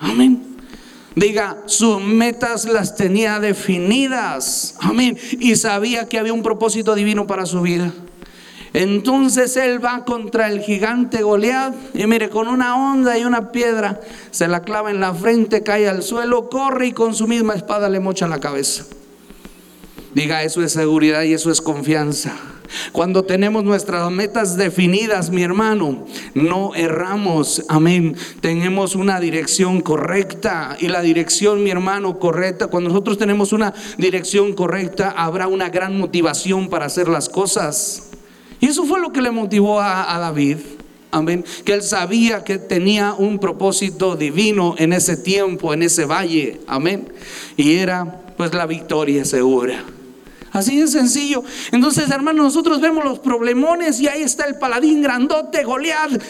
[0.00, 0.53] amén.
[1.16, 7.46] Diga, sus metas las tenía definidas, amén, y sabía que había un propósito divino para
[7.46, 7.92] su vida.
[8.72, 14.00] Entonces él va contra el gigante Goliat y mire, con una onda y una piedra
[14.32, 17.88] se la clava en la frente, cae al suelo, corre y con su misma espada
[17.88, 18.84] le mocha la cabeza.
[20.12, 22.36] Diga, eso es seguridad y eso es confianza.
[22.92, 27.64] Cuando tenemos nuestras metas definidas, mi hermano, no erramos.
[27.68, 28.16] Amén.
[28.40, 30.76] Tenemos una dirección correcta.
[30.80, 32.68] Y la dirección, mi hermano, correcta.
[32.68, 38.10] Cuando nosotros tenemos una dirección correcta, habrá una gran motivación para hacer las cosas.
[38.60, 40.58] Y eso fue lo que le motivó a, David.
[41.10, 41.44] Amén.
[41.64, 46.60] Que él sabía que tenía un propósito divino en ese tiempo, en ese valle.
[46.66, 47.12] Amén.
[47.56, 49.84] Y era pues la victoria segura.
[50.54, 51.42] Así de sencillo.
[51.72, 56.22] Entonces, hermanos, nosotros vemos los problemones y ahí está el paladín grandote, Goliat,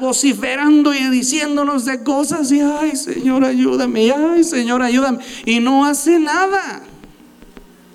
[0.00, 2.52] vociferando y diciéndonos de cosas.
[2.52, 5.18] Y ay, Señor, ayúdame, ay, Señor, ayúdame.
[5.44, 6.84] Y no hace nada.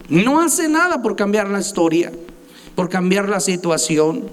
[0.10, 2.12] No hace nada por cambiar la historia,
[2.76, 4.30] por cambiar la situación.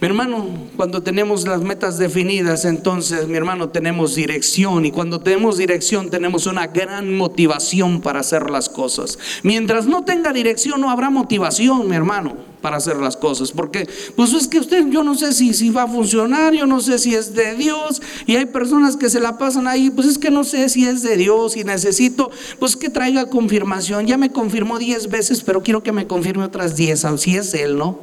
[0.00, 0.46] Mi hermano,
[0.78, 4.86] cuando tenemos las metas definidas, entonces, mi hermano, tenemos dirección.
[4.86, 9.18] Y cuando tenemos dirección, tenemos una gran motivación para hacer las cosas.
[9.42, 13.52] Mientras no tenga dirección, no habrá motivación, mi hermano, para hacer las cosas.
[13.52, 13.86] Porque,
[14.16, 16.98] pues es que usted, yo no sé si, si va a funcionar, yo no sé
[16.98, 18.00] si es de Dios.
[18.24, 21.02] Y hay personas que se la pasan ahí, pues es que no sé si es
[21.02, 24.06] de Dios y necesito, pues que traiga confirmación.
[24.06, 27.76] Ya me confirmó 10 veces, pero quiero que me confirme otras 10, si es Él,
[27.76, 28.00] ¿no?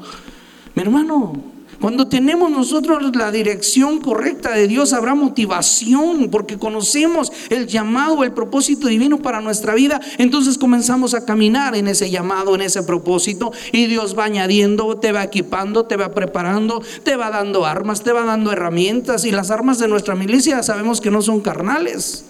[0.75, 7.67] Mi hermano, cuando tenemos nosotros la dirección correcta de Dios, habrá motivación porque conocemos el
[7.67, 10.01] llamado, el propósito divino para nuestra vida.
[10.17, 15.11] Entonces comenzamos a caminar en ese llamado, en ese propósito y Dios va añadiendo, te
[15.11, 19.51] va equipando, te va preparando, te va dando armas, te va dando herramientas y las
[19.51, 22.25] armas de nuestra milicia sabemos que no son carnales.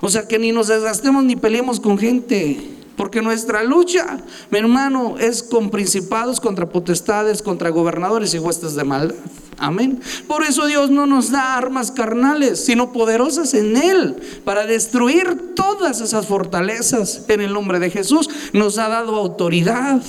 [0.00, 2.81] O sea que ni nos desgastemos ni peleemos con gente.
[3.02, 4.18] Porque nuestra lucha,
[4.52, 9.16] mi hermano, es con principados, contra potestades, contra gobernadores y huestes de maldad.
[9.58, 10.00] Amén.
[10.28, 16.00] Por eso Dios no nos da armas carnales, sino poderosas en Él, para destruir todas
[16.00, 17.24] esas fortalezas.
[17.26, 20.00] En el nombre de Jesús nos ha dado autoridad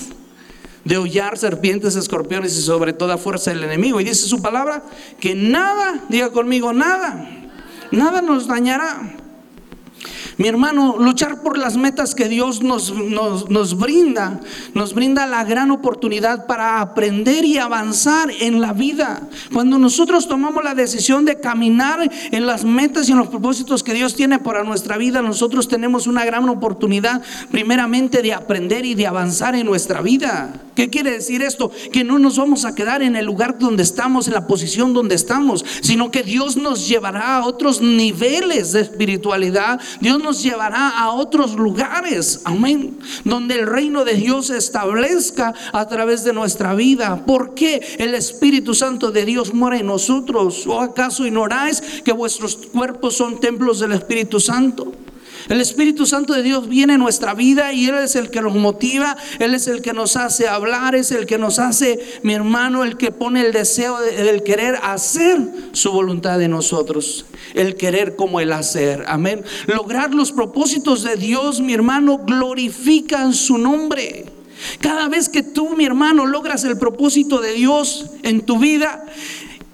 [0.86, 4.02] de hollar serpientes, escorpiones y sobre toda fuerza del enemigo.
[4.02, 4.84] Y dice su palabra
[5.20, 7.28] que nada, diga conmigo, nada,
[7.90, 9.23] nada nos dañará.
[10.38, 14.40] Mi hermano, luchar por las metas que Dios nos, nos, brinda,
[14.74, 19.22] nos brinda la gran oportunidad para aprender y avanzar en la vida.
[19.54, 23.94] Cuando nosotros tomamos la decisión de caminar en las metas y en los propósitos que
[23.94, 29.08] Dios tiene para nuestra vida, nosotros tenemos una gran oportunidad primeramente de aprender y de
[29.08, 30.54] avanzar en nuestra vida.
[30.76, 31.72] ¿Qué quiere decir esto?
[31.92, 35.16] Que no nos vamos a quedar en el lugar donde estamos, en la posición donde
[35.16, 39.80] estamos, sino que Dios nos llevará a otros niveles de espiritualidad.
[40.02, 45.88] Dios nos llevará a otros lugares, amén, donde el reino de Dios se establezca a
[45.88, 47.26] través de nuestra vida.
[47.26, 50.66] ¿Por qué el Espíritu Santo de Dios muere en nosotros?
[50.66, 54.92] ¿O acaso ignoráis que vuestros cuerpos son templos del Espíritu Santo?
[55.50, 58.56] El Espíritu Santo de Dios viene en nuestra vida y Él es el que nos
[58.56, 62.84] motiva, Él es el que nos hace hablar, es el que nos hace, mi hermano,
[62.84, 65.40] el que pone el deseo del querer hacer
[65.74, 69.44] su voluntad de nosotros, el querer como el hacer, amén.
[69.68, 74.26] Lograr los propósitos de Dios, mi hermano, glorifican su nombre.
[74.80, 79.06] Cada vez que tú, mi hermano, logras el propósito de Dios en tu vida,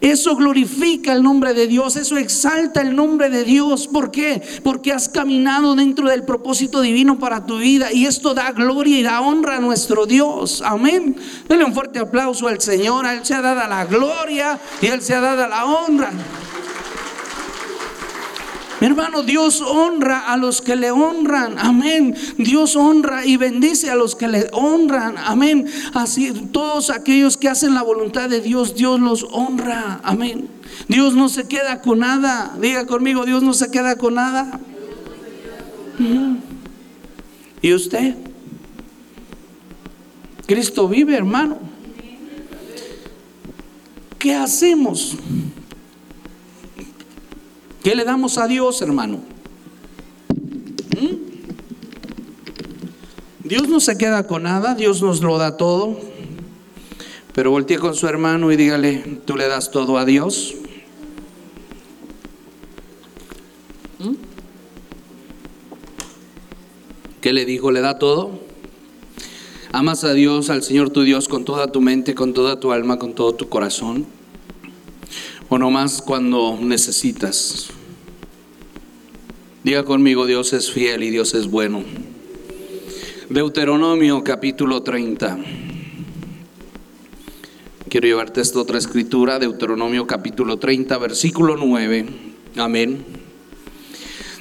[0.02, 3.88] eso glorifica el nombre de Dios, eso exalta el nombre de Dios.
[3.88, 4.42] ¿Por qué?
[4.64, 9.04] Porque has caminado dentro del propósito divino para tu vida y esto da gloria y
[9.04, 10.62] da honra a nuestro Dios.
[10.66, 11.16] Amén.
[11.48, 14.94] Dele un fuerte aplauso al Señor, a Él se ha dado la gloria y a
[14.94, 16.12] Él se ha dado la honra.
[18.80, 21.60] Mi hermano, Dios honra a los que le honran.
[21.60, 22.16] Amén.
[22.38, 25.18] Dios honra y bendice a los que le honran.
[25.18, 25.68] Amén.
[25.94, 30.00] Así todos aquellos que hacen la voluntad de Dios, Dios los honra.
[30.04, 30.48] Amén.
[30.88, 32.56] Dios no se queda con nada.
[32.62, 34.60] Diga conmigo, Dios no se queda con nada.
[37.62, 38.16] ¿Y usted?
[40.46, 41.60] Cristo vive, hermano.
[44.18, 45.18] ¿Qué hacemos?
[47.90, 49.18] ¿Qué le damos a Dios, hermano?
[50.96, 51.16] ¿Mm?
[53.44, 56.00] Dios no se queda con nada, Dios nos lo da todo.
[57.34, 60.54] Pero voltee con su hermano y dígale, ¿tú le das todo a Dios?
[63.98, 64.14] ¿Mm?
[67.22, 67.72] ¿Qué le dijo?
[67.72, 68.40] ¿Le da todo?
[69.72, 73.00] ¿Amas a Dios, al Señor tu Dios, con toda tu mente, con toda tu alma,
[73.00, 74.06] con todo tu corazón?
[75.50, 77.72] o más cuando necesitas.
[79.62, 81.84] Diga conmigo, Dios es fiel y Dios es bueno.
[83.30, 85.38] Deuteronomio capítulo 30.
[87.90, 92.06] Quiero llevarte esta otra escritura, Deuteronomio capítulo 30, versículo 9.
[92.56, 93.04] Amén.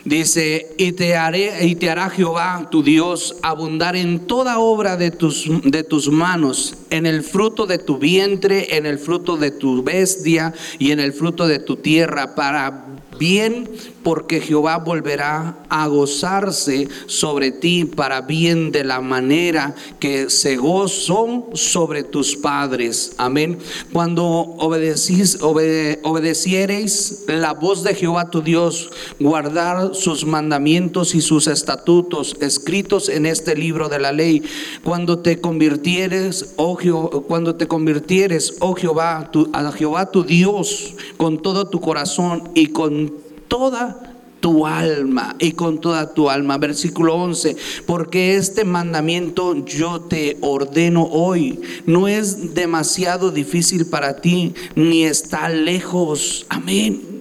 [0.04, 5.10] Dice, y te, haré, y te hará Jehová tu Dios abundar en toda obra de
[5.10, 9.82] tus, de tus manos, en el fruto de tu vientre, en el fruto de tu
[9.82, 12.86] bestia y en el fruto de tu tierra, para
[13.18, 13.68] bien
[14.02, 21.50] porque Jehová volverá a gozarse sobre ti para bien de la manera que se gozó
[21.52, 23.12] sobre tus padres.
[23.18, 23.58] Amén.
[23.92, 32.36] Cuando obedecís, obedeciereis la voz de Jehová tu Dios, guardar sus mandamientos y sus estatutos
[32.40, 34.42] escritos en este libro de la ley.
[34.84, 41.42] Cuando te convirtieres, oh Jehová, cuando te convirtieres, oh Jehová, a Jehová tu Dios con
[41.42, 43.07] todo tu corazón y con
[43.48, 46.58] toda tu alma y con toda tu alma.
[46.58, 54.54] Versículo 11, porque este mandamiento yo te ordeno hoy, no es demasiado difícil para ti,
[54.74, 56.46] ni está lejos.
[56.48, 57.17] Amén.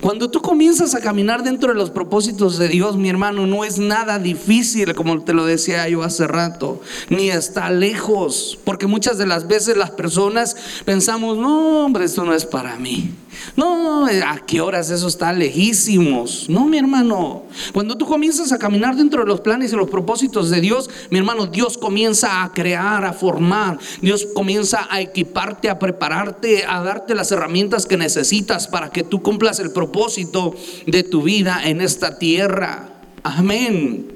[0.00, 3.78] Cuando tú comienzas a caminar dentro de los propósitos de Dios, mi hermano, no es
[3.78, 9.26] nada difícil, como te lo decía yo hace rato, ni está lejos, porque muchas de
[9.26, 13.12] las veces las personas pensamos, no, hombre, esto no es para mí.
[13.56, 16.48] No, ¿a qué horas eso está lejísimos?
[16.48, 17.44] No, mi hermano.
[17.72, 21.18] Cuando tú comienzas a caminar dentro de los planes y los propósitos de Dios, mi
[21.18, 23.78] hermano, Dios comienza a crear, a formar.
[24.00, 29.22] Dios comienza a equiparte, a prepararte, a darte las herramientas que necesitas para que tú
[29.22, 30.54] cumplas el propósito
[30.86, 33.00] de tu vida en esta tierra.
[33.22, 34.06] Amén.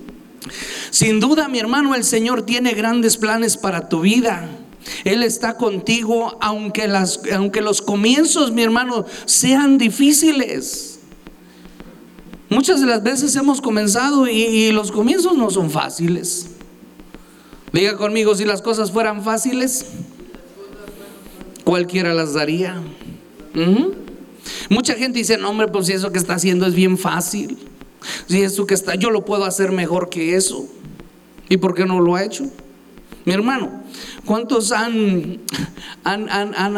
[0.90, 4.48] Sin duda, mi hermano, el Señor tiene grandes planes para tu vida.
[5.04, 11.00] Él está contigo aunque, las, aunque los comienzos, mi hermano, sean difíciles.
[12.48, 16.50] Muchas de las veces hemos comenzado y, los comienzos no son fáciles.
[17.72, 19.86] Diga conmigo, si las cosas fueran fáciles,
[21.64, 22.80] cualquiera las daría.
[24.68, 27.58] Mucha gente dice, no hombre, pues si eso que está haciendo es bien fácil.
[28.28, 30.68] Si eso que está, yo lo puedo hacer mejor que eso.
[31.48, 32.44] ¿Y por qué no lo ha hecho?
[33.24, 33.82] Mi hermano,
[34.24, 35.40] ¿cuántos han,
[36.04, 36.76] han, han,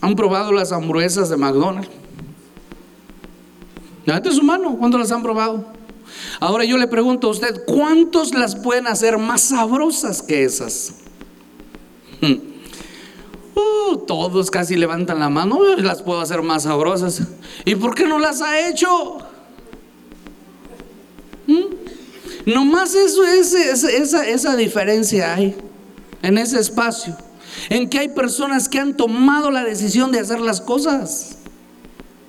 [0.00, 1.88] han, probado las hamburguesas de McDonald's?
[4.04, 5.64] Levante su mano, ¿cuántos las han probado?
[6.40, 10.94] Ahora yo le pregunto a usted, ¿cuántos las pueden hacer más sabrosas que esas?
[12.20, 12.49] Hmm.
[14.10, 17.22] Todos casi levantan la mano, las puedo hacer más sabrosas.
[17.64, 19.18] ¿Y por qué no las ha hecho?
[21.46, 22.50] ¿Mm?
[22.52, 25.54] Nomás eso es, esa, esa diferencia hay
[26.22, 27.16] en ese espacio.
[27.68, 31.36] En que hay personas que han tomado la decisión de hacer las cosas.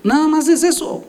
[0.03, 1.03] Nada más es eso.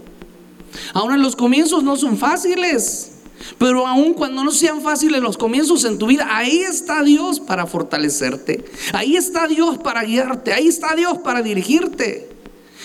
[0.95, 3.12] Ahora los comienzos no son fáciles.
[3.59, 7.67] Pero aun cuando no sean fáciles los comienzos en tu vida, ahí está Dios para
[7.67, 8.65] fortalecerte.
[8.93, 10.53] Ahí está Dios para guiarte.
[10.53, 12.29] Ahí está Dios para dirigirte.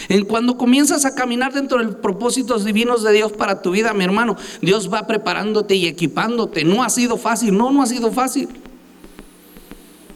[0.09, 3.93] En cuando comienzas a caminar dentro de los propósitos divinos de Dios para tu vida,
[3.93, 6.63] mi hermano, Dios va preparándote y equipándote.
[6.63, 8.47] No ha sido fácil, no, no ha sido fácil.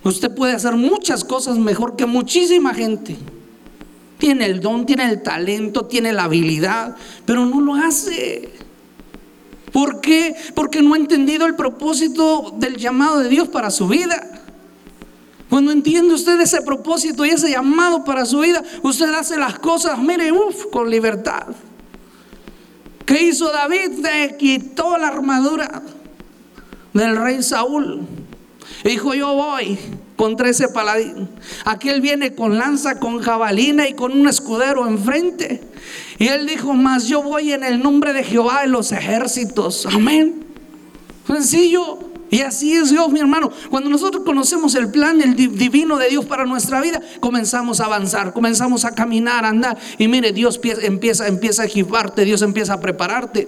[0.03, 3.17] Usted puede hacer muchas cosas mejor que muchísima gente.
[4.17, 8.49] Tiene el don, tiene el talento, tiene la habilidad, pero no lo hace.
[9.71, 10.35] ¿Por qué?
[10.53, 14.27] Porque no ha entendido el propósito del llamado de Dios para su vida.
[15.49, 19.97] Cuando entiende usted ese propósito y ese llamado para su vida, usted hace las cosas,
[19.99, 21.47] mire, uff, con libertad.
[23.05, 23.99] ¿Qué hizo David?
[24.01, 25.81] Le quitó la armadura
[26.93, 28.01] del rey Saúl.
[28.83, 29.77] Dijo, yo voy
[30.21, 31.29] contra ese paladín.
[31.65, 35.61] Aquel viene con lanza, con jabalina y con un escudero enfrente.
[36.19, 39.87] Y él dijo, más yo voy en el nombre de Jehová de los ejércitos.
[39.87, 40.45] Amén.
[41.25, 41.97] Sencillo.
[42.29, 43.51] Y así es Dios, mi hermano.
[43.71, 48.31] Cuando nosotros conocemos el plan el divino de Dios para nuestra vida, comenzamos a avanzar,
[48.31, 49.79] comenzamos a caminar, a andar.
[49.97, 53.47] Y mire, Dios empieza, empieza a equiparte, Dios empieza a prepararte.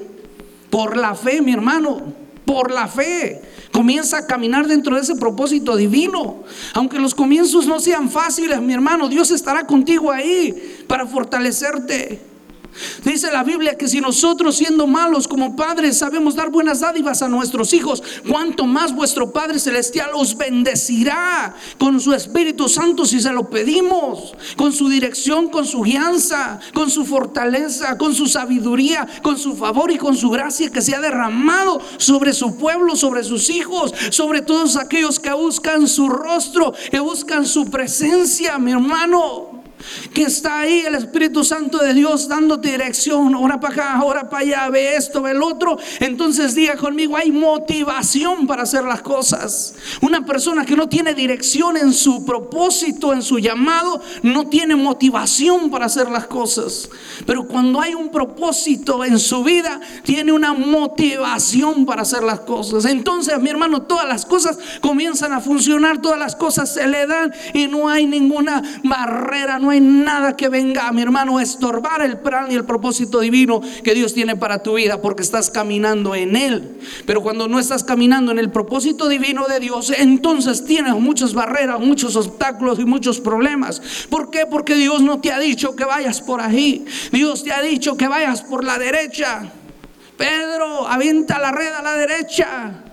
[0.71, 3.41] Por la fe, mi hermano, por la fe.
[3.72, 6.44] Comienza a caminar dentro de ese propósito divino.
[6.74, 12.33] Aunque los comienzos no sean fáciles, mi hermano, Dios estará contigo ahí para fortalecerte.
[13.03, 17.28] Dice la Biblia que si nosotros siendo malos como padres sabemos dar buenas dádivas a
[17.28, 23.32] nuestros hijos, cuanto más vuestro Padre Celestial os bendecirá con su Espíritu Santo si se
[23.32, 29.38] lo pedimos, con su dirección, con su guianza, con su fortaleza, con su sabiduría, con
[29.38, 33.49] su favor y con su gracia que se ha derramado sobre su pueblo, sobre sus
[33.49, 39.53] hijos, sobre todos aquellos que buscan su rostro, que buscan su presencia, mi hermano
[40.14, 44.44] que está ahí el Espíritu Santo de Dios dándote dirección, ahora para acá, ahora para
[44.44, 49.76] allá, ve esto, ve el otro, entonces diga conmigo, hay motivación para hacer las cosas.
[50.02, 55.70] Una persona que no tiene dirección en su propósito, en su llamado, no tiene motivación
[55.70, 56.90] para hacer las cosas.
[57.26, 62.86] Pero cuando hay un propósito en su vida, tiene una motivación para hacer las cosas.
[62.86, 67.34] Entonces, mi hermano, todas las cosas comienzan a funcionar, todas las cosas se le dan
[67.54, 72.51] y no hay ninguna barrera, no nada que venga, mi hermano, a estorbar el plan
[72.51, 76.78] y el propósito divino que Dios tiene para tu vida, porque estás caminando en Él.
[77.05, 81.80] Pero cuando no estás caminando en el propósito divino de Dios, entonces tienes muchas barreras,
[81.80, 83.82] muchos obstáculos y muchos problemas.
[84.09, 84.45] ¿Por qué?
[84.45, 86.86] Porque Dios no te ha dicho que vayas por ahí.
[87.11, 89.51] Dios te ha dicho que vayas por la derecha.
[90.17, 92.84] Pedro, avienta la red a la derecha.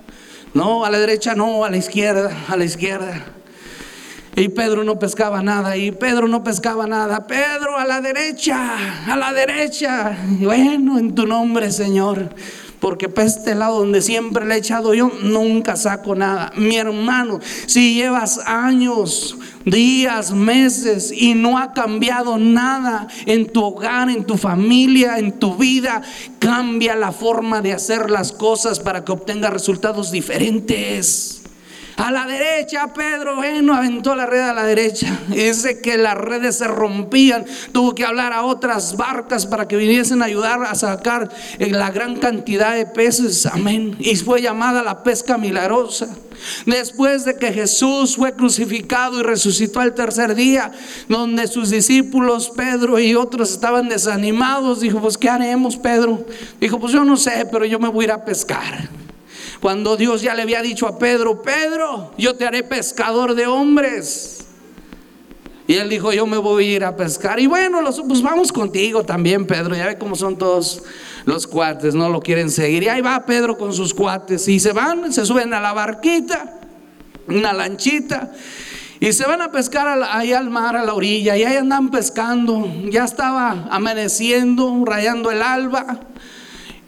[0.55, 3.40] No, a la derecha no, a la izquierda, a la izquierda.
[4.37, 7.27] Y Pedro no pescaba nada, y Pedro no pescaba nada.
[7.27, 10.17] Pedro a la derecha, a la derecha.
[10.41, 12.31] bueno, en tu nombre, Señor.
[12.81, 16.51] Porque para este lado donde siempre le he echado yo, nunca saco nada.
[16.57, 24.09] Mi hermano, si llevas años, días, meses y no ha cambiado nada en tu hogar,
[24.09, 26.01] en tu familia, en tu vida,
[26.39, 31.40] cambia la forma de hacer las cosas para que obtenga resultados diferentes.
[32.01, 35.19] A la derecha, Pedro, bueno, aventó la red a la derecha.
[35.29, 37.45] Dice que las redes se rompían.
[37.73, 41.29] Tuvo que hablar a otras barcas para que viniesen a ayudar a sacar
[41.59, 43.45] la gran cantidad de peces.
[43.45, 43.97] Amén.
[43.99, 46.09] Y fue llamada la pesca milagrosa.
[46.65, 50.73] Después de que Jesús fue crucificado y resucitó al tercer día,
[51.07, 56.25] donde sus discípulos, Pedro y otros estaban desanimados, dijo, pues ¿qué haremos, Pedro?
[56.59, 58.89] Dijo, pues yo no sé, pero yo me voy a ir a pescar.
[59.61, 64.47] Cuando Dios ya le había dicho a Pedro, Pedro, yo te haré pescador de hombres.
[65.67, 67.39] Y él dijo, yo me voy a ir a pescar.
[67.39, 69.77] Y bueno, los, pues vamos contigo también, Pedro.
[69.77, 70.83] Ya ve cómo son todos
[71.27, 72.83] los cuates, no lo quieren seguir.
[72.83, 74.49] Y ahí va Pedro con sus cuates.
[74.49, 76.59] Y se van, se suben a la barquita,
[77.29, 78.33] una lanchita.
[78.99, 81.37] Y se van a pescar ahí al mar, a la orilla.
[81.37, 82.67] Y ahí andan pescando.
[82.91, 86.01] Ya estaba amaneciendo, rayando el alba.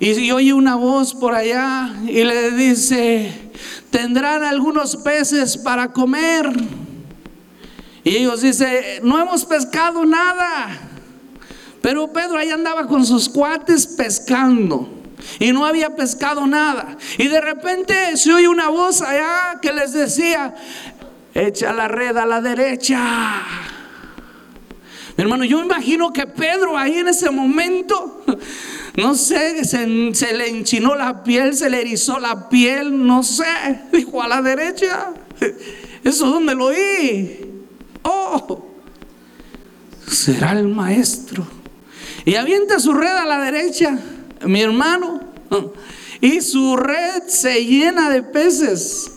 [0.04, 3.52] Y oye una voz por allá y le dice,
[3.88, 6.52] tendrán algunos peces para comer.
[8.02, 10.76] Y ellos dicen, no hemos pescado nada.
[11.80, 14.92] Pero Pedro ahí andaba con sus cuates pescando.
[15.38, 16.96] Y no había pescado nada.
[17.16, 20.52] Y de repente se oye una voz allá que les decía,
[21.32, 23.40] echa la red a la derecha.
[25.16, 28.24] Mi hermano, yo imagino que Pedro ahí en ese momento
[28.96, 33.44] no sé, se, se, le enchinó la piel, se le erizó la piel, no sé.
[33.92, 35.12] Dijo a la derecha.
[36.04, 37.64] ¿Eso dónde lo oí?
[38.02, 38.66] Oh,
[40.06, 41.46] será el maestro.
[42.24, 43.98] Y avienta su red a la derecha,
[44.44, 45.20] mi hermano.
[46.20, 49.10] Y su red se llena de peces.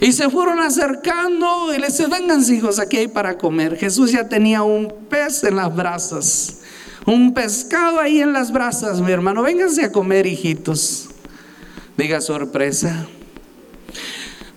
[0.00, 3.76] Y se fueron acercando y le dice, vengan hijos, aquí hay para comer.
[3.76, 6.60] Jesús ya tenía un pez en las brasas
[7.10, 9.42] un pescado ahí en las brasas, mi hermano.
[9.42, 11.08] Vénganse a comer, hijitos.
[11.96, 13.06] Diga sorpresa.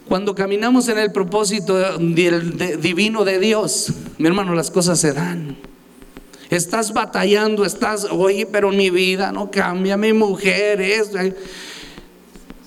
[0.08, 5.58] Cuando caminamos en el propósito divino de Dios, mi hermano, las cosas se dan.
[6.50, 11.10] Estás batallando, estás, oye, pero mi vida no cambia, mi mujer es.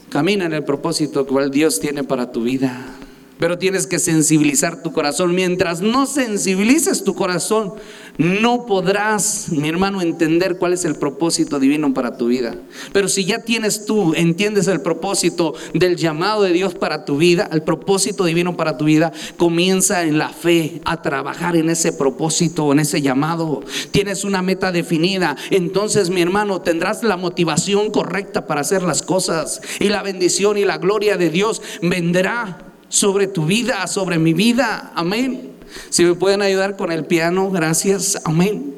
[0.09, 2.97] Camina en el propósito que Dios tiene para tu vida.
[3.39, 5.35] Pero tienes que sensibilizar tu corazón.
[5.35, 7.75] Mientras no sensibilices tu corazón,
[8.19, 12.55] no podrás, mi hermano, entender cuál es el propósito divino para tu vida.
[12.93, 17.49] Pero si ya tienes tú, entiendes el propósito del llamado de Dios para tu vida,
[17.53, 22.73] el propósito divino para tu vida, comienza en la fe a trabajar en ese propósito,
[22.73, 23.63] en ese llamado.
[23.91, 25.37] Tienes una meta definida.
[25.51, 29.61] Entonces, mi hermano, tendrás la motivación correcta para hacer las cosas.
[29.79, 34.93] Y la bendición y la gloria de Dios vendrá sobre tu vida, sobre mi vida.
[34.95, 35.53] Amén.
[35.91, 38.19] Si me pueden ayudar con el piano, gracias.
[38.25, 38.75] Amén.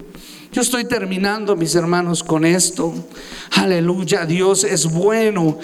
[0.50, 2.94] Yo estoy terminando, mis hermanos, con esto.
[3.52, 5.58] Aleluya, Dios es bueno.